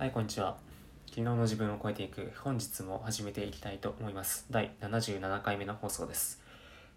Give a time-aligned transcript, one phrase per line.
[0.00, 0.56] はい、こんにちは。
[1.08, 4.46] 昨日の自分を超えていく本日も始めていきたいと思います。
[4.50, 6.40] 第77回目の放送です。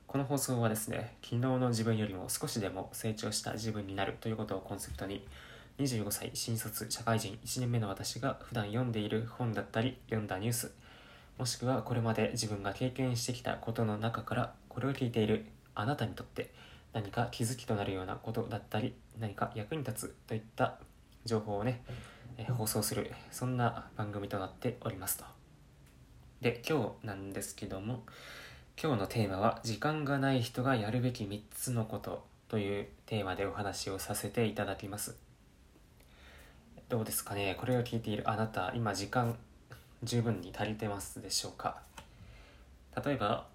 [0.08, 5.28] この放送はですね、昨日の自分よりも少しでも成長した自分になるということをコンセプトに、
[5.79, 10.71] 25歳新卒社会人1年目の私が普段読んでいる本だったり、読んだニュース、
[11.38, 16.54] もしくはこれまで自分が経験してきたことの中から、これを聞いているあなたにとって
[16.93, 20.79] 何か気づきとなるようなことだったり、何か役に立つといった
[21.26, 21.82] 情報をね、
[22.38, 25.26] えー放送するそんな番組となっておりますと。
[26.41, 28.04] で今日なんですけども
[28.81, 35.16] 今日のテーマは「時間がない人がやるべき3つのこと」というテーマでお話をさせていただきます。
[36.90, 37.55] どうですかね？
[37.59, 39.38] これを聞いているあなた今時間
[40.03, 41.81] 十分に足りてますでしょうか？
[43.05, 43.48] 例えば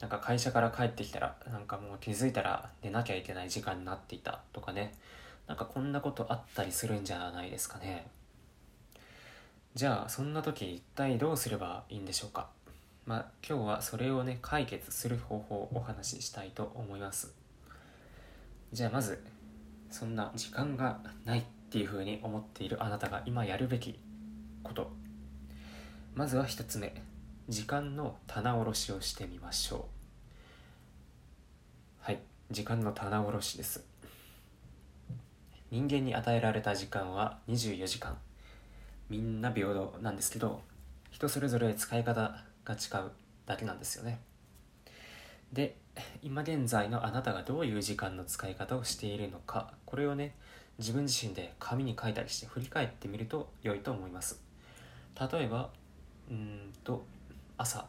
[0.00, 4.94] なんか会社から帰ってきたらなんかもう気づいたら寝なきゃいけない時間になっていたとかね
[5.46, 8.06] なんかこんなことあったりするんじゃないですかね。
[9.74, 12.48] じゃあそんな時一体どうすればいいんでしょうか。
[13.06, 17.34] まあ今日はそれをね解決する方法をお話ししたいと思います。
[18.72, 19.22] じゃあまず
[19.90, 23.98] そんな時間がないっていうふうに思っているあなたが今やるべき
[24.62, 24.90] こと。
[26.14, 26.94] まずは一つ目
[27.48, 29.88] 時間の棚卸しをしてみましょ
[32.00, 32.04] う。
[32.06, 33.93] はい時間の棚卸しです。
[35.70, 38.16] 人間に与えられた時間は24時間。
[39.08, 40.62] みんな平等なんですけど
[41.10, 42.34] 人それぞれ使い方
[42.64, 43.10] が違う
[43.46, 44.20] だけなんですよね。
[45.52, 45.76] で
[46.22, 50.34] 今現在のあなたがどういう時間の使い方をしているのかこれをね
[50.78, 54.40] 自分自身で紙に書いたりして振り返ってみると良いと思います。
[55.32, 55.70] 例えば
[56.30, 57.04] うんと
[57.56, 57.86] 朝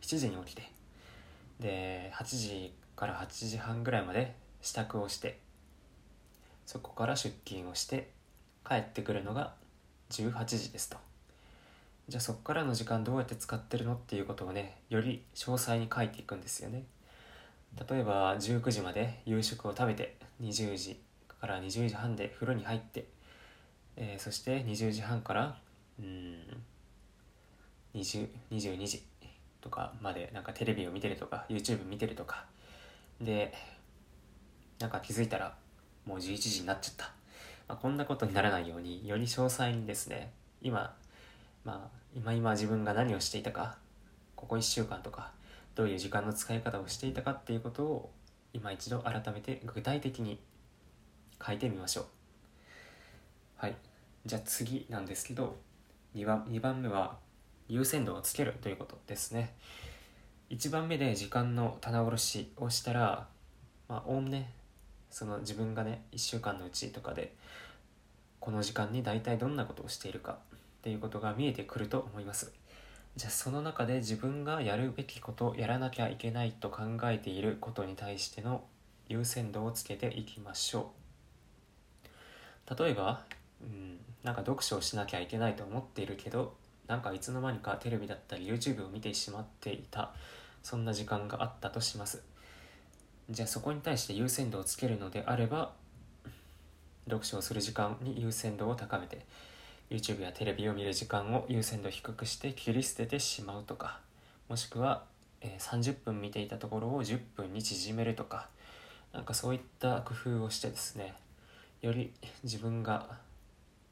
[0.00, 0.68] 7時に起きて
[1.60, 5.38] で8時から8時半ぐらいまで支度をして
[6.72, 8.08] そこから出勤をして
[8.66, 9.52] 帰ってくるのが
[10.08, 10.96] 18時ですと。
[12.08, 16.84] じゃあそこからの時間どうやって使ってるのっていうことをねより詳細に書いていくんですよね。
[17.90, 20.98] 例えば19時まで夕食を食べて20時
[21.42, 23.04] から20時半で風呂に入って、
[23.96, 25.58] えーそして20時半から
[26.00, 26.38] うん
[27.94, 29.02] 20 22時
[29.60, 32.46] とかまでなんかテレビを見てるとか YouTube 見てるとか。
[33.20, 33.52] で
[34.78, 35.54] なんか気づいたら
[36.06, 37.12] もう11時になっちゃった、
[37.68, 40.94] まあ、こんなことにならないようにより詳細にですね今
[41.64, 43.76] まあ今今自分が何をしていたか
[44.36, 45.30] ここ1週間とか
[45.74, 48.10] どういう時間の使い方をしていたかっていうことを
[48.52, 50.38] 今一度改めて具体的に
[51.44, 52.04] 書いてみましょう。
[53.56, 53.76] はい。
[54.26, 55.56] じゃあ次なんですけど
[56.14, 57.16] 2番 ,2 番目は
[57.68, 59.54] 優先度をつけるということですね。
[60.50, 63.26] 1番目で時間の棚卸しをしたら
[63.88, 64.50] まあおおむね
[65.12, 67.32] その自分がね1週間のうちとかで
[68.40, 72.50] この時間に大体どんなことをしているかっていうことが見えてくると思います。
[73.14, 78.64] じゃあその中で自分がやるべきことやらなきゃいけないと考えていることに対しての
[79.06, 80.92] 優先度をつけていきましょ
[82.66, 82.82] う。
[82.82, 83.22] 例えば、
[83.60, 86.54] うん、なんか読書をしなきゃいけないと思っているけど
[86.86, 90.12] なんかいつの間にかテレビだったり YouTube を見てしまっていた。
[90.62, 92.22] そんな時間があったとします。
[93.30, 95.72] じゃあそこに対して優先度をつけるのであれば
[97.06, 99.24] 読書をする時間に優先度を高めて
[99.90, 104.00] YouTube やテレビを見る時間を優先度低くして切り捨ててしまうとか
[104.48, 105.04] もしくは、
[105.40, 108.48] えー30分見ていたところを10分に縮めるとか
[109.12, 111.14] なんかそういった工夫をしてですね
[111.82, 112.12] より
[112.44, 113.06] 自分が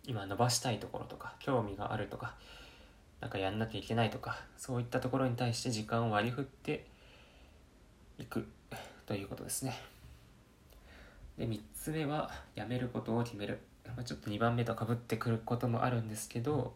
[0.06, 2.34] 今伸ばしたいところとか興味があるとか
[3.20, 6.86] なんかやんなきゃいけないとかそういったところに対して時間を割り振って
[8.18, 8.46] いく。
[9.10, 9.76] ということですね。
[11.36, 16.74] で3つ目はやめることを決める、まあ、ちょっと2番目とかぶってくることもあるんですけど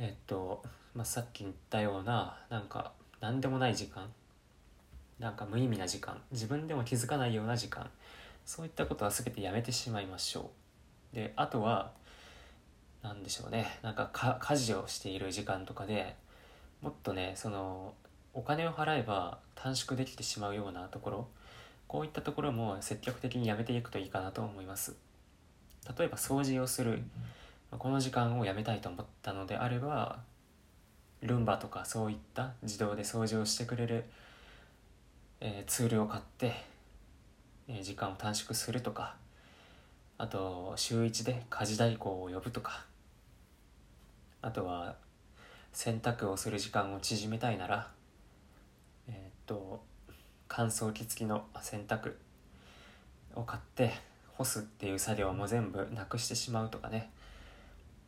[0.00, 0.64] えっと、
[0.96, 2.90] まあ、さっき言ったようななんか
[3.20, 4.10] 何でもない時間。
[5.20, 6.20] なんか無意味な時間。
[6.32, 7.88] 自分でも気づかないような時間。
[8.44, 10.50] そういったことは全てやめてしまいましょ
[11.12, 11.14] う。
[11.14, 11.92] であとは
[13.04, 13.78] 何でしょうね。
[13.82, 16.16] なんかか家事をしている時間とかで
[16.82, 17.94] もっとねその
[18.32, 21.28] お金を払えば短縮できてしまうようなところ
[21.88, 24.94] こういったところも積極的にやめていくといいかなと思います。
[25.98, 27.02] 例えば掃除をする。
[27.78, 30.20] この時間をやめたいと思ったのであれば
[31.22, 34.04] ルンバとかそういった自動で掃除をしてくれる、
[35.40, 36.52] えーツールを買って、
[37.68, 39.16] えー時間を短縮するとか
[40.18, 42.84] あと週1で家事代行を呼ぶとか
[44.42, 44.96] あとは
[45.72, 47.88] 洗濯をする時間を縮めたいなら
[49.50, 49.82] と
[50.46, 52.14] 乾燥機付きの洗濯
[53.34, 53.90] を買って
[54.36, 57.10] 干すっていう作業も全部なくしてしまうとかね、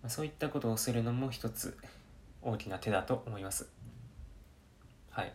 [0.07, 1.77] そういったことをするのも一つ
[2.43, 3.69] 大きな手だと思います。
[5.11, 5.33] はい。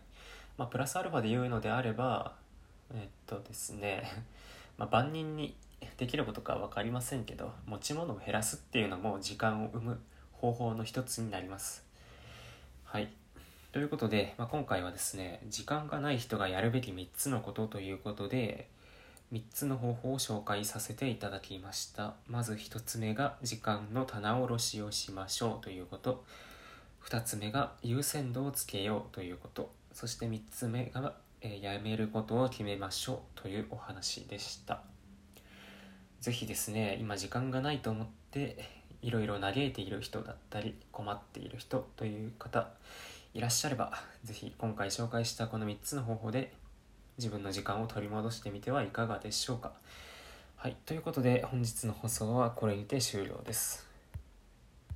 [0.57, 2.36] まあプラスアルファで言うのであれば
[2.94, 4.03] えっとですね
[4.77, 5.56] まあ、万人に
[5.98, 10.00] できることか分かりませんけど持ち物を減らすっていうのも時間を生む
[10.31, 11.83] 方法の一つになります。
[12.86, 13.10] はい。
[13.71, 18.69] ということで、まあ、今回はですね時間がない人がやるべき3つのことということで
[19.33, 22.13] 3つの方法を紹介させていただきました。
[22.27, 26.23] まず1つ目が時間の棚卸しをしましょうということ。
[27.03, 29.69] 2つ目が優先度をつけようということ。
[29.91, 34.81] そして3つ目が、えー、やめることを決めましょうというお話でした。
[36.21, 38.69] 是非ですね今時間がないと思って
[39.01, 42.69] いろいろ嘆いている人だったり困っている人という方
[43.38, 43.92] いらっしゃれば
[44.24, 46.51] 是非今回紹介したこの3つの方法で
[47.19, 49.74] 自分の時間を取り戻してみてはいかがでしょうか。
[50.56, 53.87] はい、ということで本日の放送はこれにて終了です。